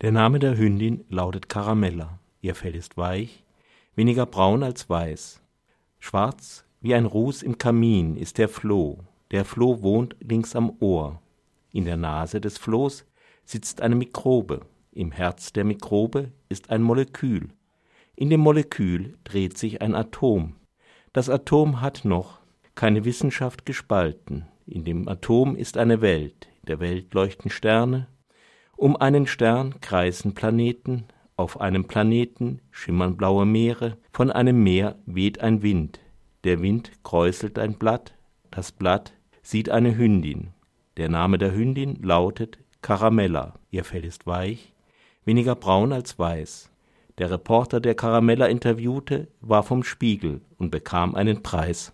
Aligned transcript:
Der 0.00 0.12
Name 0.12 0.38
der 0.38 0.56
Hündin 0.56 1.04
lautet 1.08 1.48
Caramella. 1.48 2.20
Ihr 2.40 2.54
Fell 2.54 2.76
ist 2.76 2.96
weich, 2.96 3.42
weniger 3.96 4.26
braun 4.26 4.62
als 4.62 4.88
weiß. 4.88 5.42
Schwarz 5.98 6.64
wie 6.80 6.94
ein 6.94 7.04
Ruß 7.04 7.42
im 7.42 7.58
Kamin 7.58 8.16
ist 8.16 8.38
der 8.38 8.48
Floh. 8.48 9.00
Der 9.32 9.44
Floh 9.44 9.82
wohnt 9.82 10.14
links 10.20 10.54
am 10.54 10.72
Ohr. 10.78 11.20
In 11.72 11.84
der 11.84 11.96
Nase 11.96 12.40
des 12.40 12.58
Flohs 12.58 13.06
sitzt 13.44 13.80
eine 13.80 13.96
Mikrobe. 13.96 14.60
Im 14.92 15.10
Herz 15.10 15.52
der 15.52 15.64
Mikrobe 15.64 16.30
ist 16.48 16.70
ein 16.70 16.82
Molekül. 16.82 17.48
In 18.14 18.30
dem 18.30 18.38
Molekül 18.38 19.18
dreht 19.24 19.58
sich 19.58 19.82
ein 19.82 19.96
Atom. 19.96 20.54
Das 21.12 21.28
Atom 21.28 21.80
hat 21.80 22.04
noch 22.04 22.38
keine 22.76 23.04
Wissenschaft 23.04 23.66
gespalten. 23.66 24.46
In 24.64 24.84
dem 24.84 25.08
Atom 25.08 25.56
ist 25.56 25.76
eine 25.76 26.00
Welt. 26.00 26.46
In 26.62 26.66
der 26.66 26.78
Welt 26.78 27.12
leuchten 27.14 27.50
Sterne, 27.50 28.06
um 28.78 28.94
einen 28.96 29.26
Stern 29.26 29.80
kreisen 29.80 30.34
Planeten, 30.34 31.04
auf 31.36 31.60
einem 31.60 31.84
Planeten 31.86 32.60
schimmern 32.70 33.16
blaue 33.16 33.44
Meere, 33.44 33.96
von 34.12 34.30
einem 34.30 34.62
Meer 34.62 34.94
weht 35.04 35.40
ein 35.40 35.62
Wind, 35.62 35.98
der 36.44 36.62
Wind 36.62 36.92
kräuselt 37.02 37.58
ein 37.58 37.74
Blatt, 37.74 38.14
das 38.52 38.70
Blatt 38.70 39.12
sieht 39.42 39.68
eine 39.68 39.96
Hündin. 39.96 40.50
Der 40.96 41.08
Name 41.08 41.38
der 41.38 41.54
Hündin 41.54 42.00
lautet 42.02 42.58
Caramella, 42.80 43.54
ihr 43.72 43.82
Fell 43.82 44.04
ist 44.04 44.28
weich, 44.28 44.72
weniger 45.24 45.56
braun 45.56 45.92
als 45.92 46.16
weiß. 46.16 46.70
Der 47.18 47.32
Reporter, 47.32 47.80
der 47.80 47.96
Caramella 47.96 48.46
interviewte, 48.46 49.26
war 49.40 49.64
vom 49.64 49.82
Spiegel 49.82 50.40
und 50.56 50.70
bekam 50.70 51.16
einen 51.16 51.42
Preis 51.42 51.92